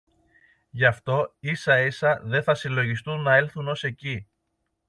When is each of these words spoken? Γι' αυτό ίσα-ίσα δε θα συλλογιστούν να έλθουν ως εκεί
Γι' 0.69 0.85
αυτό 0.85 1.35
ίσα-ίσα 1.39 2.21
δε 2.23 2.41
θα 2.41 2.55
συλλογιστούν 2.55 3.21
να 3.21 3.35
έλθουν 3.35 3.67
ως 3.67 3.83
εκεί 3.83 4.27